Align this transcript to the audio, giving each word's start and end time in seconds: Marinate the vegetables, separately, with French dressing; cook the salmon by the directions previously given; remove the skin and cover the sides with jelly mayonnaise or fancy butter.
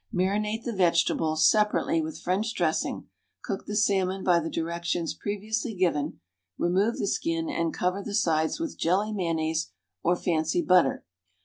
Marinate 0.11 0.63
the 0.63 0.73
vegetables, 0.73 1.47
separately, 1.47 2.01
with 2.01 2.19
French 2.19 2.55
dressing; 2.55 3.05
cook 3.43 3.67
the 3.67 3.75
salmon 3.75 4.23
by 4.23 4.39
the 4.39 4.49
directions 4.49 5.13
previously 5.13 5.75
given; 5.75 6.19
remove 6.57 6.97
the 6.97 7.05
skin 7.05 7.47
and 7.47 7.71
cover 7.71 8.01
the 8.01 8.15
sides 8.15 8.59
with 8.59 8.79
jelly 8.79 9.13
mayonnaise 9.13 9.71
or 10.01 10.15
fancy 10.15 10.63
butter. 10.63 11.05